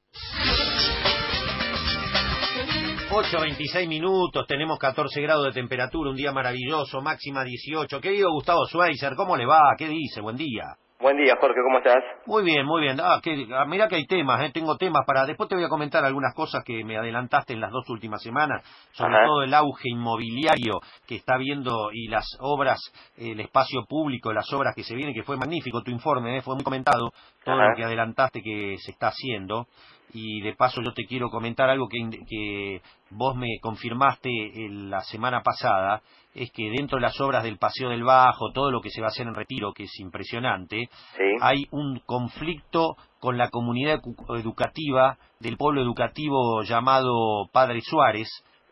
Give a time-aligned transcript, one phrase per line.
[3.11, 8.01] 8.26 minutos, tenemos 14 grados de temperatura, un día maravilloso, máxima 18.
[8.01, 9.75] Querido Gustavo Schweizer, ¿cómo le va?
[9.77, 10.21] ¿Qué dice?
[10.21, 10.63] Buen día.
[11.03, 12.01] Buen día, Jorge, ¿cómo estás?
[12.25, 12.97] Muy bien, muy bien.
[13.01, 15.25] Ah, que, ah, mirá que hay temas, eh, tengo temas para...
[15.25, 18.63] Después te voy a comentar algunas cosas que me adelantaste en las dos últimas semanas,
[18.93, 19.25] sobre Ajá.
[19.25, 22.79] todo el auge inmobiliario que está viendo y las obras,
[23.17, 26.55] el espacio público, las obras que se vienen, que fue magnífico tu informe, eh, fue
[26.55, 27.11] muy comentado,
[27.43, 27.71] todo Ajá.
[27.71, 29.67] lo que adelantaste que se está haciendo.
[30.13, 34.29] Y de paso yo te quiero comentar algo que, vos me confirmaste
[34.65, 36.01] el- la semana pasada,
[36.33, 39.07] es que dentro de las obras del Paseo del Bajo, todo lo que se va
[39.07, 41.23] a hacer en Retiro, que es impresionante, Sí.
[41.41, 43.99] hay un conflicto con la comunidad
[44.37, 48.27] educativa del pueblo educativo llamado Padre Suárez,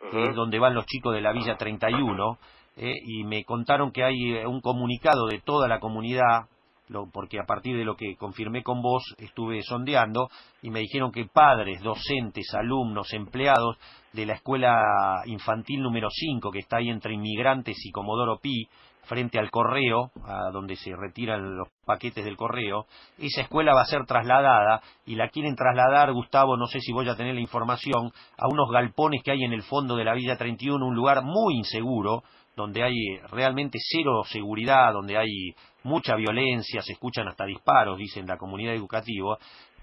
[0.10, 2.38] que es donde van los chicos de la Villa 31,
[2.78, 6.46] eh, y me contaron que hay eh, un comunicado de toda la comunidad,
[7.12, 10.30] porque a partir de lo que confirmé con vos estuve sondeando,
[10.62, 13.78] y me dijeron que padres, docentes, alumnos, empleados
[14.14, 18.68] de la escuela infantil número 5, que está ahí entre Inmigrantes y Comodoro Pi,
[19.04, 22.86] frente al correo, a donde se retiran los paquetes del correo,
[23.18, 27.10] esa escuela va a ser trasladada y la quieren trasladar, Gustavo, no sé si voy
[27.10, 30.38] a tener la información, a unos galpones que hay en el fondo de la Villa
[30.38, 32.24] 31, un lugar muy inseguro,
[32.56, 38.38] donde hay realmente cero seguridad, donde hay mucha violencia, se escuchan hasta disparos, dicen la
[38.38, 39.38] comunidad educativa,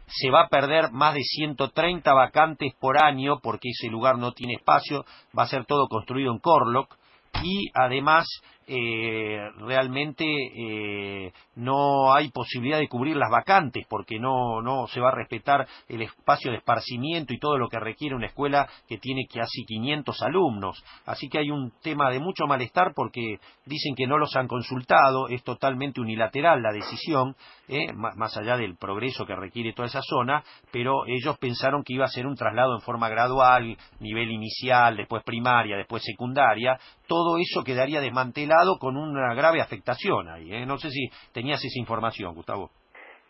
[0.07, 4.55] se va a perder más de 130 vacantes por año porque ese lugar no tiene
[4.55, 5.05] espacio,
[5.39, 6.97] va a ser todo construido en Corlock
[7.43, 8.27] y además
[8.69, 15.09] eh, realmente eh, no hay posibilidad de cubrir las vacantes porque no, no se va
[15.09, 19.27] a respetar el espacio de esparcimiento y todo lo que requiere una escuela que tiene
[19.33, 20.85] casi 500 alumnos.
[21.07, 25.29] Así que hay un tema de mucho malestar porque dicen que no los han consultado,
[25.29, 27.35] es totalmente unilateral la decisión,
[27.69, 31.95] eh, má- más allá del progreso que requiere toda esa zona, pero ellos pensaron que
[31.95, 37.39] iba a ser un traslado en forma gradual, nivel inicial, después primaria, después secundaria, todo
[37.39, 40.55] eso quedaría desmantelado con una grave afectación ahí.
[40.55, 40.67] ¿eh?
[40.67, 42.71] No sé si tenías esa información, Gustavo.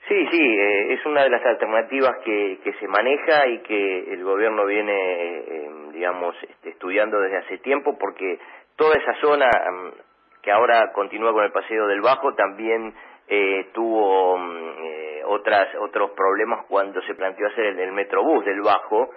[0.08, 4.64] Sí, sí, eh, es una de las alternativas que, se maneja y que el gobierno
[4.64, 8.38] viene, eh, digamos, este, estudiando desde hace tiempo porque
[8.76, 12.94] toda esa zona mm, que ahora continúa con el paseo del Bajo también
[13.26, 18.62] eh, tuvo mm, eh, otras otros problemas cuando se planteó hacer el, el metrobús del
[18.62, 19.10] Bajo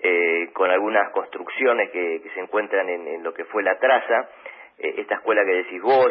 [0.00, 4.28] eh, con algunas construcciones que, se encuentran en, lo que fue la traza,
[4.78, 6.08] esta escuela que decís vos,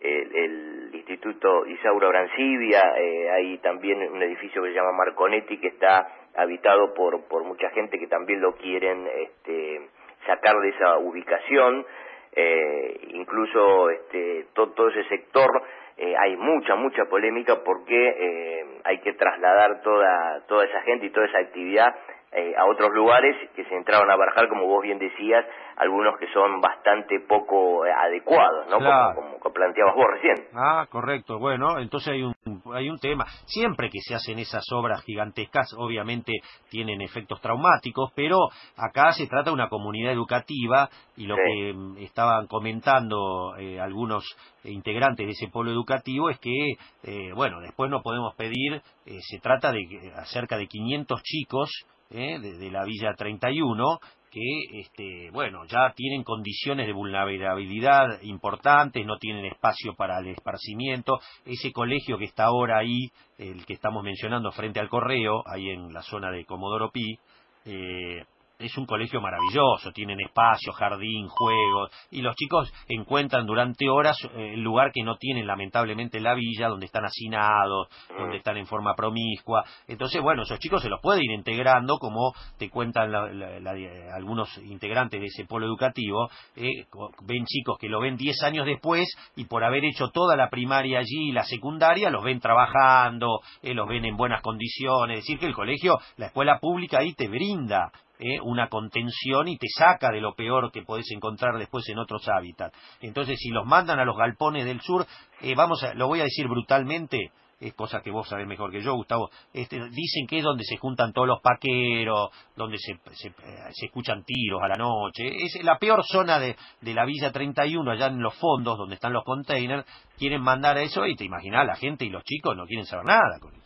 [0.00, 6.06] el, Instituto Isaura Brancibia, eh, hay también un edificio que se llama Marconetti que está
[6.36, 9.80] habitado por, por mucha gente que también lo quieren este,
[10.26, 11.84] sacar de esa ubicación,
[12.32, 15.50] eh, incluso este, to- todo ese sector
[15.96, 21.10] eh, hay mucha, mucha polémica porque eh, hay que trasladar toda, toda esa gente y
[21.10, 21.94] toda esa actividad
[22.32, 25.44] eh, a otros lugares que se entraron a barajar, como vos bien decías,
[25.80, 28.78] algunos que son bastante poco eh, adecuados, ¿no?
[28.78, 29.14] Claro.
[29.16, 30.46] Como, como planteabas vos recién.
[30.54, 31.38] Ah, correcto.
[31.38, 32.34] Bueno, entonces hay un
[32.74, 33.24] hay un tema.
[33.46, 36.32] Siempre que se hacen esas obras gigantescas, obviamente
[36.68, 38.36] tienen efectos traumáticos, pero
[38.76, 41.42] acá se trata de una comunidad educativa y lo Sí.
[41.46, 44.24] que mm, estaban comentando eh, algunos
[44.64, 46.72] integrantes de ese pueblo educativo es que,
[47.04, 51.70] eh, bueno, después no podemos pedir, eh, se trata de que- acerca de 500 chicos
[52.10, 53.98] eh, de, de la Villa 31
[54.30, 61.18] que este bueno ya tienen condiciones de vulnerabilidad importantes, no tienen espacio para el esparcimiento,
[61.44, 65.92] ese colegio que está ahora ahí, el que estamos mencionando frente al correo, ahí en
[65.92, 67.18] la zona de Comodoro Pi,
[67.64, 68.24] eh,
[68.60, 74.52] es un colegio maravilloso, tienen espacio, jardín, juegos, y los chicos encuentran durante horas eh,
[74.54, 78.66] el lugar que no tienen lamentablemente en la villa, donde están hacinados, donde están en
[78.66, 79.64] forma promiscua.
[79.88, 83.76] Entonces, bueno, esos chicos se los puede ir integrando, como te cuentan la- la- la-
[83.76, 86.84] eh, algunos integrantes de ese polo educativo, eh,
[87.22, 89.06] ven chicos que lo ven 10 años después
[89.36, 93.74] y por haber hecho toda la primaria allí y la secundaria, los ven trabajando, eh,
[93.74, 97.28] los ven en buenas condiciones, es decir, que el colegio, la escuela pública ahí te
[97.28, 97.90] brinda
[98.20, 102.28] eh, una contención y te saca de lo peor que podés encontrar después en otros
[102.28, 102.76] hábitats.
[103.00, 105.06] Entonces, si los mandan a los galpones del sur,
[105.40, 108.82] eh, vamos a, lo voy a decir brutalmente, es cosa que vos sabés mejor que
[108.82, 113.28] yo, Gustavo, este, dicen que es donde se juntan todos los paqueros, donde se, se,
[113.28, 113.32] eh,
[113.72, 117.90] se escuchan tiros a la noche, es la peor zona de, de la Villa 31,
[117.90, 119.86] allá en los fondos, donde están los containers,
[120.18, 123.06] quieren mandar a eso y te imaginás, la gente y los chicos no quieren saber
[123.06, 123.59] nada con eso.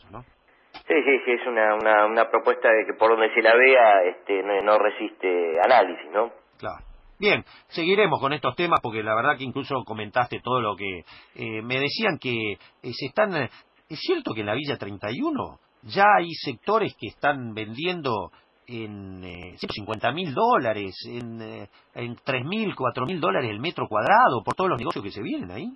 [0.87, 4.03] Sí, sí, sí, es una, una, una propuesta de que por donde se la vea
[4.05, 6.31] este, no, no resiste análisis, ¿no?
[6.59, 6.85] Claro.
[7.19, 11.05] Bien, seguiremos con estos temas porque la verdad que incluso comentaste todo lo que
[11.37, 12.59] eh, me decían que eh,
[12.93, 13.35] se están.
[13.35, 18.31] es cierto que en la Villa 31 ya hay sectores que están vendiendo
[18.67, 23.87] en eh, 150 mil dólares, en, eh, en 3 mil, 4 mil dólares el metro
[23.89, 25.67] cuadrado por todos los negocios que se vienen ahí.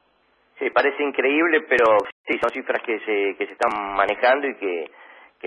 [0.58, 4.90] Sí, parece increíble, pero sí, son cifras que se, que se están manejando y que,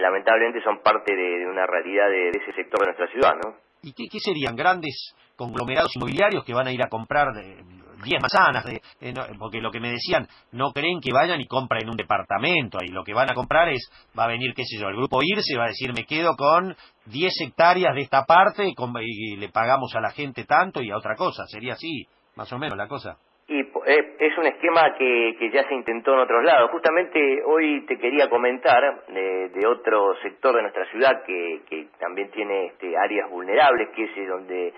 [0.01, 3.55] lamentablemente son parte de, una realidad de, ese sector de nuestra ciudad, ¿no?
[3.83, 4.55] ¿Y qué, serían?
[4.55, 7.63] ¿Grandes conglomerados inmobiliarios que van a ir a comprar de
[8.03, 8.63] 10 manzanas?
[8.63, 11.97] De, eh, no, porque lo que me decían, no creen que vayan y compren un
[11.97, 12.77] departamento.
[12.83, 15.21] Y lo que van a comprar es, va a venir, qué sé yo, el grupo
[15.23, 16.75] IRSE va a decir, me quedo con
[17.05, 20.97] 10 hectáreas de esta parte y, y le pagamos a la gente tanto y a
[20.97, 21.47] otra cosa.
[21.47, 23.17] Sería así, más o menos la cosa.
[23.51, 26.71] Y eh, es un esquema que, que ya se intentó en otros lados.
[26.71, 32.31] Justamente hoy te quería comentar de, de otro sector de nuestra ciudad que, que también
[32.31, 34.73] tiene este, áreas vulnerables, que es eh, donde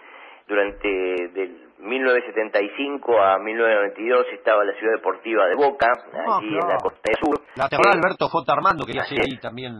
[0.47, 6.77] durante del 1975 a 1992 estaba la ciudad deportiva de Boca, Ah, allí en la
[6.77, 7.41] costa del sur.
[7.55, 8.53] La terminal Eh, Alberto J.
[8.53, 9.21] Armando, que así es.
[9.21, 9.71] ahí también.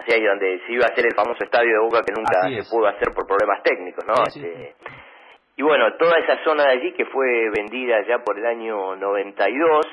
[0.00, 2.62] Así ahí donde se iba a hacer el famoso estadio de Boca que nunca Así
[2.62, 4.14] se pudo hacer por problemas técnicos, ¿no?
[4.26, 4.74] Sí, sí, Este,
[5.56, 9.86] Y bueno, toda esa zona de allí que fue vendida ya por el año 92,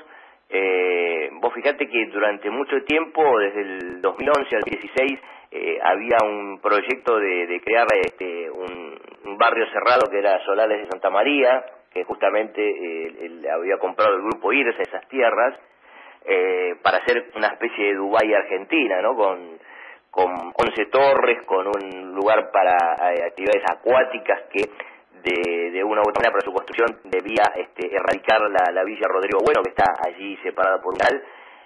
[0.49, 5.19] eh, vos fijate que durante mucho tiempo, desde el 2011 al 2016,
[5.51, 8.99] eh, había un proyecto de, crear este, un,
[9.37, 14.21] barrio cerrado que era Solares de Santa María, que justamente eh, el- había comprado el
[14.21, 15.59] grupo IRSA esas tierras,
[16.25, 19.15] eh, para hacer una especie de Dubái argentina, ¿no?
[19.15, 19.57] Con,
[20.11, 22.73] con 11 torres, con un lugar para
[23.13, 24.69] eh, actividades acuáticas que
[25.23, 29.07] de, de una u otra manera para su construcción debía este, erradicar la, la Villa
[29.07, 31.23] Rodrigo Bueno, que está allí separada por un canal.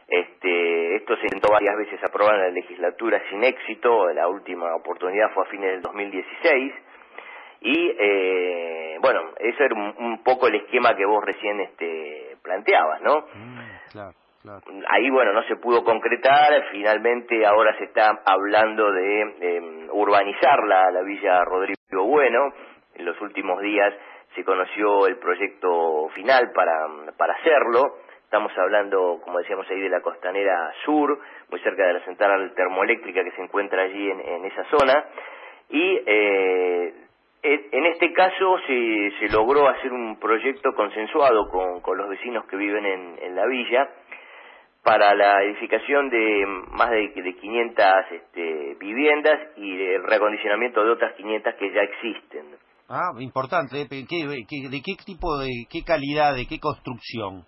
[0.08, 5.32] Este, esto se intentó varias veces aprobar en la legislatura sin éxito, la última oportunidad
[5.34, 6.74] fue a fines del 2016.
[7.62, 13.02] Y eh, bueno, eso era un, un poco el esquema que vos recién este, planteabas,
[13.02, 13.26] ¿no?
[13.34, 13.60] Mm,
[13.92, 14.14] claro,
[14.44, 14.62] claro.
[14.88, 20.92] Ahí, bueno, no se pudo concretar, finalmente ahora se está hablando de eh, urbanizar la,
[20.92, 22.54] la Villa Rodrigo Bueno,
[22.96, 23.94] en los últimos días
[24.36, 26.88] se conoció el proyecto final para,
[27.18, 31.20] para hacerlo, estamos hablando, como decíamos ahí, de la costanera sur,
[31.50, 35.06] muy cerca de la central termoeléctrica que se encuentra allí en, esa zona,
[35.70, 36.94] y eh,
[37.44, 42.86] en este caso se, logró hacer un proyecto consensuado con, con los vecinos que viven
[42.86, 43.90] en, en la villa,
[44.86, 51.14] para la edificación de más de, de 500 este, viviendas y el reacondicionamiento de otras
[51.14, 52.46] 500 que ya existen.
[52.88, 53.82] Ah, importante.
[53.82, 53.88] ¿eh?
[53.90, 57.44] ¿Qué- qué- ¿De qué tipo, de qué calidad, de qué construcción?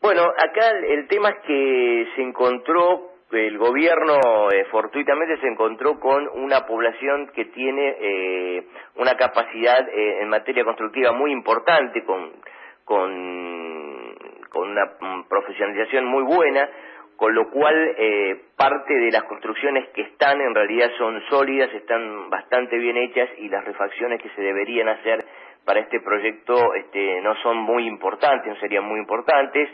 [0.00, 6.00] Bueno, acá el, el tema es que se encontró, el gobierno eh, fortuitamente se encontró
[6.00, 8.66] con una población que tiene eh,
[8.96, 12.32] una capacidad eh, en materia constructiva muy importante, con,
[12.84, 14.14] con,
[14.50, 14.82] con una
[15.28, 16.68] profesionalización muy buena,
[17.22, 22.28] con lo cual eh, parte de las construcciones que están en realidad son sólidas, están
[22.30, 25.24] bastante bien hechas y las refacciones que se deberían hacer
[25.64, 29.68] para este proyecto este, no son muy importantes, no serían muy importantes.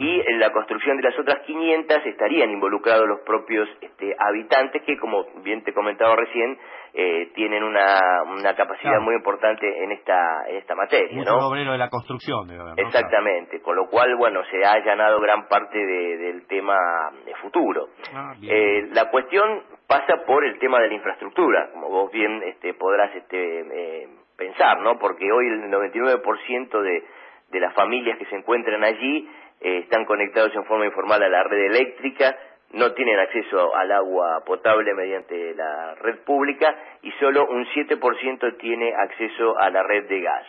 [0.00, 4.98] Y en la construcción de las otras 500 estarían involucrados los propios este, habitantes que,
[4.98, 6.58] como bien te comentaba recién,
[7.00, 9.02] eh, tienen una, una capacidad Claro.
[9.02, 11.46] muy importante en esta, en esta materia, Mucho ¿no?
[11.48, 12.74] obrero de la construcción, ¿no?
[12.76, 16.76] Exactamente, con lo cual, bueno, se ha allanado gran parte de- del tema
[17.24, 17.90] de futuro.
[18.12, 18.34] Ah.
[18.42, 23.14] Eh, la cuestión pasa por el tema de la infraestructura, como vos bien este, podrás
[23.14, 23.60] este,
[24.02, 24.98] eh, pensar, ¿no?
[24.98, 27.04] Porque hoy el 99% de,
[27.50, 29.28] de las familias que se encuentran allí
[29.60, 32.36] eh, están conectados en forma informal a la red eléctrica,
[32.72, 38.94] no tienen acceso al agua potable mediante la red pública y solo un 7% tiene
[38.94, 40.46] acceso a la red de gas.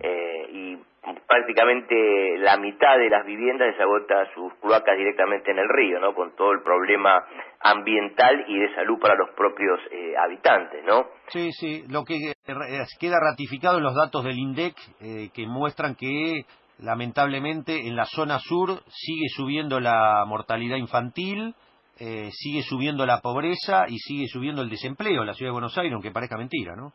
[0.00, 0.78] Eh, y
[1.26, 6.14] prácticamente la mitad de las viviendas desagota sus cloacas directamente en el río, ¿no?
[6.14, 7.24] Con todo el problema
[7.60, 11.06] ambiental y de salud para los propios eh, habitantes, ¿no?
[11.28, 15.96] Sí, sí, lo que eh, queda ratificado en los datos del INDEC eh, que muestran
[15.96, 16.44] que
[16.82, 21.54] lamentablemente en la zona sur sigue subiendo la mortalidad infantil,
[22.00, 25.76] eh, sigue subiendo la pobreza y sigue subiendo el desempleo en la ciudad de Buenos
[25.78, 26.92] Aires, aunque parezca mentira, ¿no?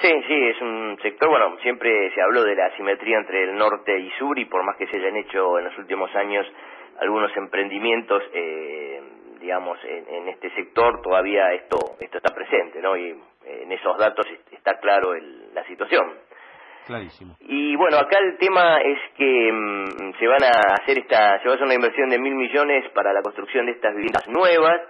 [0.00, 3.98] Sí, sí, es un sector, bueno, siempre se habló de la asimetría entre el norte
[3.98, 6.46] y sur y por más que se hayan hecho en los últimos años
[7.00, 9.02] algunos emprendimientos, eh,
[9.40, 12.96] digamos, en, en este sector todavía esto, esto está presente, ¿no?
[12.96, 16.06] Y eh, en esos datos est- está claro el- la situación.
[16.86, 17.36] Clarísimo.
[17.40, 21.52] Y bueno, acá el tema es que mm, se van a hacer esta, se va
[21.52, 24.80] a hacer una inversión de mil millones para la construcción de estas viviendas nuevas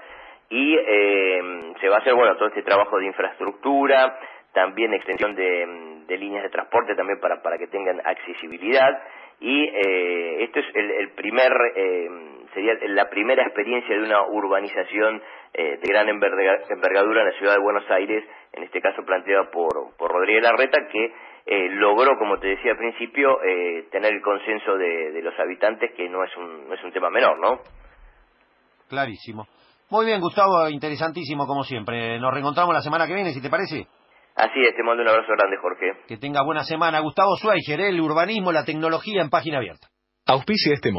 [0.48, 1.40] y eh,
[1.80, 4.18] se va a hacer, bueno, todo este trabajo de infraestructura,
[4.52, 9.00] también extensión de, de líneas de transporte también para, para que tengan accesibilidad
[9.40, 12.08] y eh, esto es el, el primer eh,
[12.52, 15.22] sería la primera experiencia de una urbanización
[15.54, 19.96] eh, de gran envergadura en la ciudad de Buenos Aires, en este caso planteada por,
[19.96, 21.12] por Rodríguez Larreta, que
[21.52, 25.90] eh, logró, como te decía al principio, eh, tener el consenso de, de, los habitantes,
[25.96, 27.58] que no es, un, no es un tema menor, ¿no?
[28.88, 29.48] Clarísimo.
[29.90, 32.20] Muy bien, Gustavo, interesantísimo como siempre.
[32.20, 33.88] Nos reencontramos la semana que viene, si te parece.
[34.36, 35.92] Así es, te mando un abrazo grande, Jorge.
[36.06, 37.00] Que tenga buena semana.
[37.00, 39.88] Gustavo Schweiger, el urbanismo, la tecnología en página abierta.
[40.26, 40.98] Auspicia este momento.